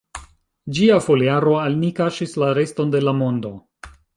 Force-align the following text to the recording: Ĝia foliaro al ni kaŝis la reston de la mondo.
Ĝia 0.77 0.95
foliaro 1.09 1.53
al 1.65 1.77
ni 1.83 1.91
kaŝis 2.01 2.35
la 2.45 2.51
reston 2.61 2.95
de 2.97 3.07
la 3.07 3.17
mondo. 3.23 3.57